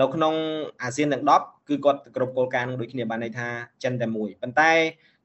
[0.00, 0.34] នៅក្នុង
[0.82, 3.48] អាស៊ានទាំង10គឺគាត់គ្រប់គោលការណ៍នឹងដូចគ្នាបានន័យថា
[3.84, 4.72] ចិនតែមួយប៉ុន្តែ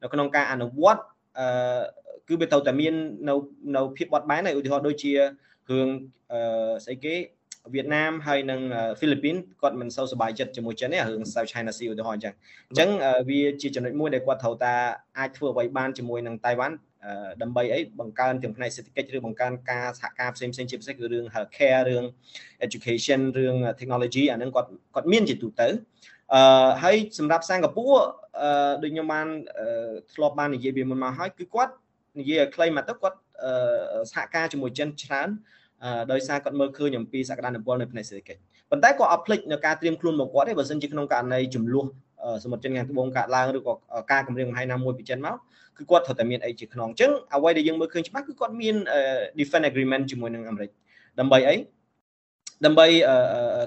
[0.02, 1.02] នៅក្នុងការអនុវត្ត
[1.38, 1.80] អឺ
[2.28, 2.94] គឺវាត្រូវតែមាន
[3.28, 3.34] នៅ
[3.76, 5.88] នៅភាពបត់បែនហើយឧទាហរណ៍ដូចជារឿង
[6.32, 7.14] អឺស្អីគេ
[7.74, 8.60] វៀតណាមហើយនិង
[8.98, 12.34] ហ្វីលីពីនគាត់មិនសូវសប្បាយចិត្តជាមួយចិនទេរឿង South China Sea ឧទាហរណ៍អញ្ចឹង
[12.70, 12.90] អញ្ចឹង
[13.28, 14.74] វាជាចំណុចមួយដែលគាត់ត្រូវតា
[15.18, 16.76] អាចធ្វើអ្វីបានជាមួយនឹងតៃវ៉ាន់
[17.42, 22.04] ដើម្បីអីបង្កើនទាំងផ្នែកសេដ្ឋកិច្ចឬបង្កើនការសហការផ្សេងផ្សេងជាពិសេសគឺរឿង healthcare រឿង
[22.66, 25.68] education រឿង technology អាហ្នឹងគាត់គាត់មានជាទូទៅ
[26.34, 28.00] អឺហើយសម្រាប់សិង្ហបុរី
[28.40, 29.26] អឺដូចខ្ញុំបាន
[30.14, 31.72] ធ្លាប់បាននិយាយពីមុនមកហើយគឺគាត់
[32.18, 33.18] និយាយឲ្យខ្លីមកទៅគាត់
[34.12, 35.28] សហការជាមួយចិនច្រើន
[36.12, 38.40] ដោយសារគាត់មើលឃើញអំពីសក្តានុពលនៅផ្នែកសេដ្ឋកិច្ច
[38.70, 41.86] ប៉ុន្តែក៏អត់ភ្លេចនៅការត្រៀមខ្លួនរបស់គាត់ទេបើមិនជាក្នុងករណីចំនួន
[42.44, 43.72] សមុទ្រចិនខាងត្បូងកើតឡើងឬក៏
[44.12, 45.36] ការគម្រាមកំហែងណាមួយពីចិនមក
[45.76, 48.76] គឺគាត់ត្រូវតែមានអីជាខ្នងអញ្ចឹងអ្វីដែលយើងមើលឃើញច្បាស់គឺគាត់មាន
[49.38, 50.70] defense agreement ជាមួយនឹងអាមេរិក
[51.20, 51.56] ដើម្បីអី
[52.66, 52.86] ដើម្បី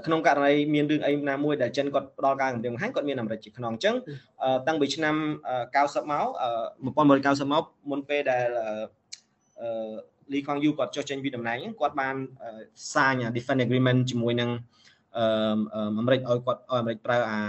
[0.05, 3.95] ក្នុងករណីមានរឿងអីណាមួយដែលចិនគាត់ផ្ដល់ការគម្រាមកំហែងគាត់មានអាមេរិកជាខ្នងអញ្ចឹង
[4.67, 5.15] តាំងពីឆ្នាំ
[5.73, 6.27] 90មក
[6.97, 8.47] 1990មកមុនពេលដែល
[10.33, 12.15] លីខងយូគាត់ចុះចេញពីតំណែងគាត់បាន
[12.93, 14.49] សាញ defense agreement ជាមួយនឹង
[15.17, 15.25] អឺ
[15.97, 17.39] អាមេរិកឲ្យគាត់ឲ្យអាមេរិកប្រើអា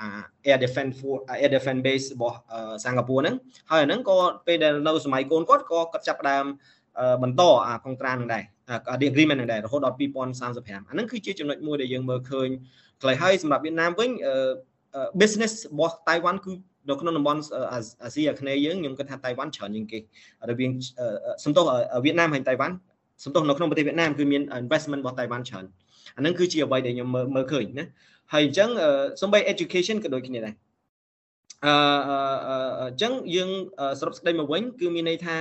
[0.00, 0.08] អា
[0.48, 2.36] air defense force air defense base របស់
[2.84, 3.34] សិង្ហបុរីហ្នឹង
[3.70, 4.16] ហើយអាហ្នឹងក៏
[4.46, 6.44] ពេលដែលនៅសម័យកូនគាត់ក៏គាត់ចាប់ផ្ដើម
[7.22, 8.44] បន្តអាកុងត្រានឹងដែរ
[9.10, 10.02] agreement នឹងដែររហូតដល់2035
[10.68, 12.48] អាហ្នឹងគឺជាចំណុចមួយដែលយើងមើលឃើញ
[13.02, 14.10] ខ្លីហើយសម្រាប់វៀតណាមវិញ
[15.20, 16.52] business របស់តៃវ៉ាន់គឺ
[16.88, 17.40] នៅក្នុងតំបន់
[17.72, 19.98] អាស៊ីអាគ្នេយ៍យើងខ្ញុំគិតថាតៃវ៉ាន់ច្រើនជាងគេ
[20.50, 20.70] រវាង
[21.44, 21.64] សំទោស
[22.04, 22.74] វៀតណាមហើយតៃវ៉ាន់
[23.24, 25.64] សំទោសនៅក្នុងប្រទេសវៀតណាមគឺមាន investment របស់តៃវ៉ាន់ច្រើន
[26.16, 27.86] អាហ្នឹងគឺជាអ្វីដែលខ្ញុំមើលមើលឃើញណា
[28.32, 28.68] ហើយអញ្ចឹង
[29.22, 30.54] សំបី education ក៏ដូចគ្នាដែរ
[31.64, 31.74] អឺ
[32.80, 33.50] អញ្ចឹងយើង
[34.00, 35.36] សរុបសេចក្តីមកវិញគឺមានន័យថា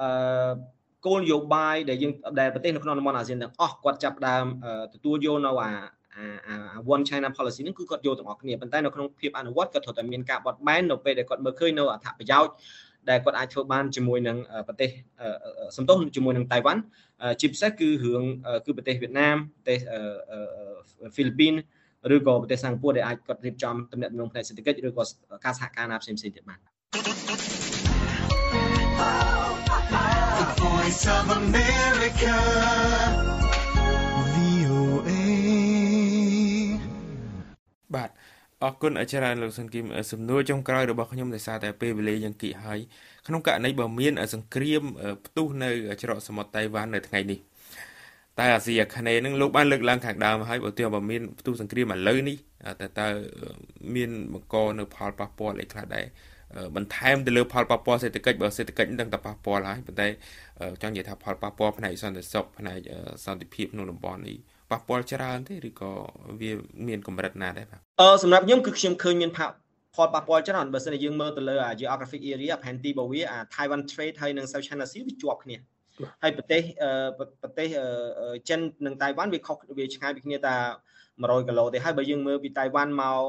[0.00, 0.52] អឺ
[1.06, 4.46] គោលនយោបាយដែលយើងដែលប្រទេសនៅក្នុងតំបន់អាស៊ានទាំងអស់គាត់ចាប់ដើម
[4.94, 5.70] ទទួលយកនៅអា
[6.02, 6.03] អា
[6.94, 12.52] one China policy ហ្នឹងគឺគាត់យកទាំងអស់គ្នាប៉ុន្តែនៅក្នុងភាពអនុវត្តគាត់ត្រូវតែមានការបត់បែននៅពេលដែលគាត់មើលឃើញនៅអត្ថប្រយោជន៍
[13.10, 14.36] ដែលគាត់អាចធ្វើបានជាមួយនឹង
[14.68, 14.90] ប្រទេស
[15.76, 16.80] សំទោសជាមួយនឹងតៃវ៉ាន់
[17.40, 18.22] ជាពិសេសគឺរឿង
[18.64, 19.78] គឺប្រទេសវៀតណាមប្រទេស
[21.14, 21.54] ហ្វីលីពីន
[22.14, 25.04] ឬក៏ប្រទេសសិង្ហបុរីដែលអាចគាត់រៀបចំទំនាក់ទំនងផ្នែកសេដ្ឋកិច្ចឬក៏
[25.44, 26.58] ការសហការណាផ្សេងៗទៀតបាន
[30.62, 32.36] Voice of America
[34.34, 35.03] VOA
[38.64, 42.80] អរគុណអច្ចារ្យលោកសុនគីមសំណួរចុងក្រោយរបស់ខ្ញុំដោយសារតែពេលវេលាយើងគិតហើយ
[43.26, 44.82] ក្នុងករណីបើមានសង្គ្រាម
[45.26, 45.70] ផ្ទុះនៅ
[46.02, 47.38] ច្រកសមុទ្រតៃវ៉ាន់នៅថ្ងៃនេះ
[48.38, 52.36] តែអាស៊ីអាគ្នេយ៍នឹងលោកបានលើកឡើងខាងដើមហើយបើទោះបើមានផ្ទុះសង្គ្រាមឥឡូវនេះ
[52.80, 53.08] តែតើ
[53.94, 56.06] មានបង្កនៅផលប៉ះពាល់អីខ្លះដែរ
[56.76, 60.08] បន្ថែមទៅលើផលប៉ះពាល់សេដ្ឋកិច្ចបើសេដ្ឋកិច្ចនឹងតែប៉ះពាល់ហើយប៉ុន្តែ
[60.82, 62.78] ចង់និយាយថាផលប៉ះពាល់ផ្នែកសន្តិសុខផ្នែក
[63.24, 64.38] សន្តិភាពក្នុងតំបន់នេះ
[64.70, 65.90] ប៉ះពាល់ច្រើនទេឬក៏
[66.40, 66.50] វា
[66.88, 69.50] មានកម្រិតណាដែរបាទអឺសម្រាប់ខ្ញុំគឺខ្ញុំឃើញមានផល
[69.94, 75.56] ផលប៉ះពាល់ច្រើនបើសិនជាយើងមើលទៅលើ geographic area ផែនទីរបស់វាអា Taiwan Strait ហើយនិង South China Sea វាជាប់គ្នា
[76.22, 76.62] ហើយប្រទេស
[77.42, 77.68] ប្រទេស
[78.48, 80.54] ចិននិងតៃវ៉ាន់វាខុសវាឆ្ងាយពីគ្នាតែ
[81.02, 83.20] 100គីឡូទេហើយបើយើងមើលពីតៃវ៉ាន់មក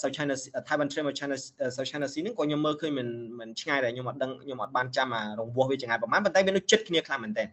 [0.00, 0.34] South China
[0.68, 1.34] Taiwan Strait មក China
[1.76, 3.08] South China Sea ហ្នឹងក៏ខ្ញុំមើលឃើញមិន
[3.40, 7.44] មិនឆ្ងាយដែរខ្ញុំអត់ដឹងខ្ញុំអត់បានចាំអារង្វោះវាចង្អែតប្រហែលប៉ុន្តែវានៅជិតគ្នាខ្លាំងមែនតើ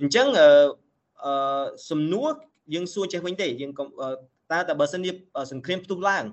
[0.00, 0.26] អញ្ចឹង
[1.24, 2.30] អឺសំណួរ
[2.74, 3.72] យើងសួរចេះវិញទេយើង
[4.52, 5.12] តើតើបើសិនជា
[5.52, 6.24] សង្គ្រាមផ្ទុះឡើង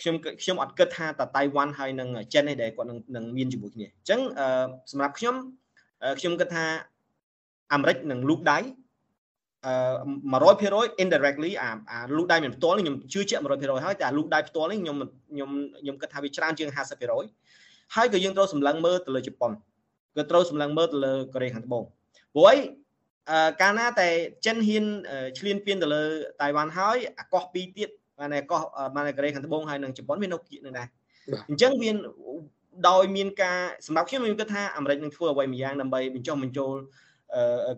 [0.00, 4.20] ខ្ញុំខ្ញុំអត់គិតថាតតៃវ៉ាន់ហើយនឹងចិនទេដែលគាត់នឹងមានជាមួយគ្នាអញ្ចឹង
[4.90, 5.34] សម្រាប់ខ្ញុំ
[6.18, 6.64] ខ្ញុំគិតថា
[7.72, 8.58] អាមេរិកនឹងលូកដៃ
[9.66, 9.74] អឺ
[10.42, 14.96] 100% indirectly អាអាលូកដៃមិនផ្ទាល់ខ្ញុំជឿជាក់100%ហើយតែអាលូកដៃផ្ទាល់នេះខ្ញុំ
[15.32, 15.50] ខ្ញុំ
[15.82, 16.68] ខ្ញុំគិតថាវាច្រើនជាង
[17.32, 19.52] 50%ហើយក៏យើងត្រូវសម្លឹងមើលទៅលើជប៉ុន
[20.16, 21.84] ក៏ត្រូវសម្លឹងមើលទៅលើកូរ៉េខាងត្បូង
[22.34, 22.81] ព្រោះអីអឺ
[23.60, 24.08] កាលណាតែ
[24.46, 24.84] ចិនហ៊ាន
[25.38, 26.02] ឈ្លានពានទៅលើ
[26.42, 28.60] តៃវ៉ាន់ហើយអាកោះពីរទៀតបានអាកោះ
[28.94, 30.88] បានកូរ៉េខាងត្បូងហើយនិងជប៉ុនវានៅគៀកនឹងដែរ
[31.48, 31.90] អញ្ចឹងវា
[32.88, 36.74] ដោយមានការសម្រាប់ខ្ញុំខ្ញុំគិតថាអាមេរិកនឹងធ្វើអ្វីមួយយ៉ាងដើម្បីបញ្ចុះបញ្ចូល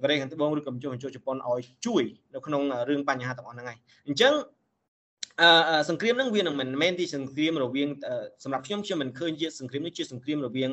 [0.00, 2.02] កូរ៉េខាងត្បូងឬក៏បញ្ចុះបញ្ចូលជប៉ុនឲ្យជួយ
[2.34, 3.78] នៅក្នុងរឿងបញ្ហាទាំងអស់ហ្នឹងហើយ
[4.08, 4.32] អញ្ចឹង
[5.40, 7.88] អឺសង្គ្រាមហ្នឹងវានឹងមិនមែនទីសង្គ្រាមរវាង
[8.44, 10.70] សម្រាប់ខ្ញុំខ្ញុំមិនឃើញជាសង្គ្រាមនេះជាសង្គ្រាមរវាង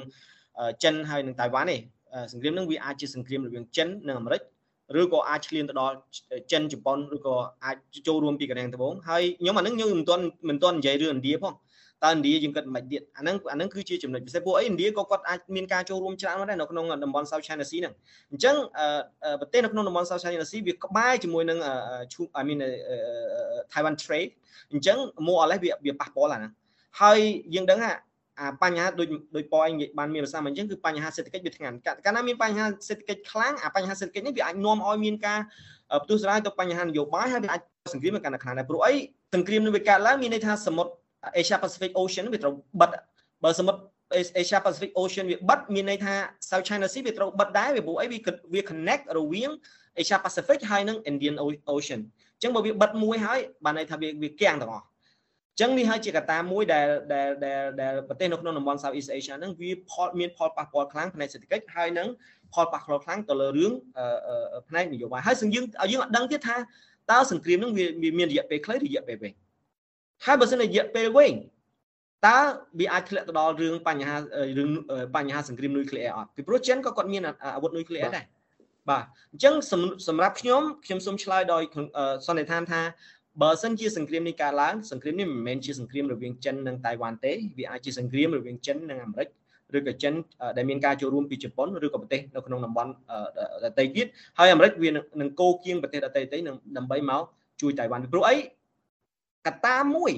[0.84, 1.78] ចិនហើយនិងតៃវ៉ាន់ទេ
[2.32, 4.42] សង្គ្រាមហ្នឹងវាអាចជាសង្គ្រាមរវាងចិននិងអាមេរិក
[5.00, 5.96] ឬក៏អាចឆ្លៀនទៅដល់
[6.52, 7.76] ចិនជប៉ុនឬក៏អាច
[8.08, 11.54] ចូលរួមពីកូរ៉េខាងត្បូងហើយខ្ញុំអានឹងខ្ញុំមិនទាន់មិនទាន់និយាយរឿងឥណ្ឌាផង
[12.06, 17.94] តើឥណ្ឌាយើងគិតមិនទៀតអាហ្នឹងអាហ្នឹងគឺជាចំណុចពិសេសពួកអីឥណ្ឌាក៏គាត់អាចមានការចូលរួមច្រើនដែរនៅក្នុងតំបន់ South China Sea ហ្នឹង
[18.32, 18.56] អញ្ចឹង
[19.42, 21.58] ប្រទេសនៅក្នុងតំបន់ South China Sea វាក្បែរជាមួយនឹង
[22.40, 22.60] I mean
[23.72, 24.30] Taiwan Strait
[24.72, 26.52] អញ្ចឹង more or less វាវាប៉ះពាល់អាហ្នឹង
[27.02, 27.20] ហើយ
[27.56, 27.92] យើងដឹងថា
[28.42, 31.76] អាបញ្ហាដូចដូចពអញបានមានប្រសាសន៍អញ្ចឹងគឺបញ្ហាសេដ្ឋកិច្ចវាធ្ងន់
[32.06, 35.40] កាលណាមានបញ្ហាសេដ្ឋកិច្ចខ្លាំងអាបញ្ហាសេដ្ឋកិច្ចនេះវាអាចនាំឲ្យមានការ
[36.04, 37.62] ផ្ទុះស្រាយទៅបញ្ហានយោបាយហើយវាអាច
[37.94, 38.94] សង្គ្រាមកាន់តែខ្លាំងដែរព្រោះអី
[39.36, 40.92] សង្គ្រាមនឹងវាកើតឡើងមានន័យថាសមុទ្រ
[41.42, 42.90] Asia Pacific Ocean វាត្រូវបិទ
[43.44, 43.80] បើសមុទ្រ
[44.42, 46.14] Asia Pacific Ocean វាបិទមានន័យថា
[46.50, 48.20] South China Sea វាត្រូវបិទដែរវាព្រោះអីវា
[48.54, 49.52] វា connect រវាង
[50.02, 51.36] Asia Pacific ហើយនិង Indian
[51.76, 52.02] Ocean
[52.36, 54.86] អញ្ចឹងបើវាបិទមួយហើយបានន័យថាវាវាគាំងទាំងអស់
[55.60, 62.08] ចឹងនេះហើយជាកត្តាមួយដែលដែលដែលដែលប្រទេសនៅក្នុងតំបន់ Southeast Asia ហ្នឹងវាផលមានផលប៉ះពាល់ខ្លាំងផ្នែកសេដ្ឋកិច្ចហើយនឹង
[62.54, 63.72] ផលប៉ះពាល់ខ្លាំងទៅលើរឿង
[64.70, 65.52] ផ្នែកនយោបាយហើយយើង
[65.92, 66.58] យើងអត់ដឹងទៀតថា
[67.12, 67.72] តើសង្គ្រាមហ្នឹង
[68.04, 69.34] វាមានរយៈពេលខ្លីរយៈពេលវែង
[70.26, 71.34] ហើយបើសិនរយៈពេលវែង
[72.28, 72.40] តើ
[72.80, 74.16] វាអាចធ្លាក់ទៅដល់រឿងបញ្ហា
[74.58, 74.70] រឿង
[75.16, 78.26] បញ្ហាសង្គ្រាមនុយក្លេអ៊ែរអត់ពីព្រោះចិនក៏គាត់មានអាវុធនុយក្លេអ៊ែរដែរ
[78.90, 79.54] បាទអញ្ចឹង
[80.08, 81.64] សម្រាប់ខ្ញុំខ្ញុំសូមឆ្លើយដោយ
[82.28, 82.82] សន្និដ្ឋានថា
[83.40, 89.28] បើសិនជាសង្គ្រាមនេះកើតឡើងសង្គ្រាមនេះមិនមែនជាសង្គ្រាមរវាងចិននិងតៃវ៉ាន់ទេវាអាចជាសង្គ្រាមរវាងចិននិងអាមេរិក
[89.78, 90.14] ឬក៏ចិន
[90.58, 92.92] ដែលមានការចូលរួមពីជប៉ុនឬក៏ប្រទេសនៅក្នុងតំបន់
[93.64, 94.06] ដទៃទៀត
[94.38, 97.24] ហើយអាមេរិកវានឹងកោគៀងប្រទេសដទៃៗនឹងដើម្បីមក
[97.62, 98.36] ជួយតៃវ៉ាន់ពីព្រោះអី
[99.48, 100.12] កត្តាមួយ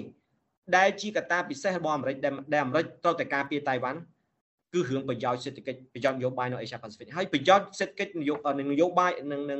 [0.77, 3.99] ដែលជាកត្តាពិសេសរបស់អាមេរិកដែលអាមេរិកត្រូវតែការពារតៃវ៉ាន់
[4.73, 9.59] គឺរឿងប្រយោជន៍សេដ្ឋកិច្ចប្រយោជន៍នយោបាយនៅ Asia Pacific ហើយប្រយោជន៍សេដ្ឋកិច្ចនយោបាយនយោបាយនិងនិង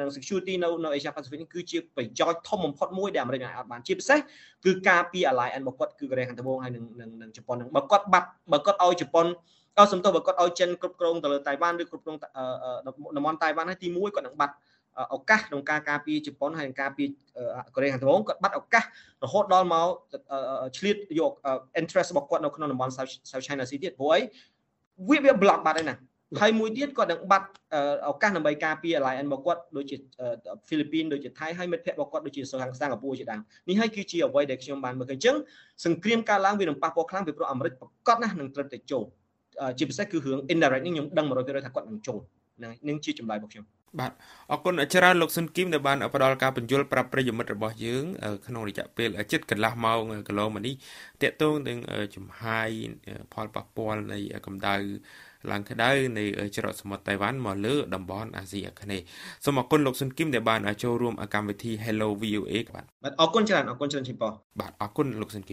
[0.00, 4.18] និង security នៅនៅ Asia Pacific នេះគឺជាប្រយោជន៍ធំបំផុតមួយដែលអាមេរិកអាចបានជាពិសេស
[4.64, 6.84] គឺការពារ alliance របស់គាត់គឺកូរ៉េខាងត្បូងហើយនិង
[7.22, 9.26] និងជប៉ុននឹងបើគាត់បាត់បើគាត់ឲ្យជប៉ុន
[9.78, 12.16] អត់សំទោសបើគាត់ឲ្យចិនគ្រប់គ្រងទៅលើតៃវ៉ាន់ឬគ្រប់គ្រង
[13.16, 14.54] តំបន់តៃវ៉ាន់ហើយទី1គាត់នឹងបាត់
[15.14, 17.08] ឱកាសក្នុងការការពារជប៉ុនហើយនឹងការពារ
[17.74, 18.84] កូរ៉េខាងត្បូងគាត់បាត់ឱកាស
[19.24, 19.86] រហូតដល់មក
[20.78, 21.32] ឆ្លៀតយក
[21.80, 22.92] interest របស់គាត់នៅក្នុងតំបន់
[23.30, 24.20] South China Sea ទៀតព្រោះអី
[25.08, 25.96] វាវា block បាត់ហើយណា
[26.40, 27.48] ហើយមួយទៀតគាត់នឹងបាត់
[28.08, 29.96] ឱកាសដើម្បីការពារ alliance របស់គាត់ដូចជា
[30.66, 32.64] ហ្វីលីពីនដូចជាថៃហើយមិត្តភ័ក្តិរបស់គាត់ដូចជាសិង្ហ
[33.02, 35.36] បុរីជាដើមនេះហើយគឺជាអ្វីដែលខ្ញុំបានមើលឃើញអញ្ចឹង
[35.84, 39.04] សង្គ្រាមកើតឡើងវានឹងប៉ះពាល់ខ្លាំងពីព្រោះអាមេរិកប្រកាសណាស់នឹងត្រូវតែចូល
[39.78, 42.18] ជាពិសេសគឺរឿង indirect នេះខ្ញុំដឹង100%ថាគាត់នឹងចូល
[42.58, 43.64] ហ្នឹងនឹងជាចម្លើយរបស់ខ្ញុំ
[43.98, 44.12] បាទ
[44.50, 48.04] អរគុណច្រើនលោកស៊ុនគីមដែលបានផ្ដល់ការបញ្យល់ប្រាប់ប្រិយមិត្តរបស់យើង
[48.46, 50.74] ក្នុងរយៈពេលជិតកន្លះម៉ោងកន្លងមកនេះ
[51.22, 51.78] តកតងនឹង
[52.16, 52.70] ចំហាយ
[53.32, 54.76] ផលប៉ះពាល់នៃកម្ដៅ
[55.50, 56.24] ឡើងក្តៅនៃ
[56.56, 59.04] ច្រកសមុទ្រតៃវ៉ាន់មកលើតំបន់អាស៊ីអាគ្នេយ៍
[59.44, 64.28] សូមអរគុណលោកស៊ុនគីមដែលបានចូលរួមកម្មវិធី Hello VOA បាទបាទអរគុណច្រើនអរគុណច្រើនជីប៉
[64.60, 65.52] បាទអរគុណលោកស៊ុនគី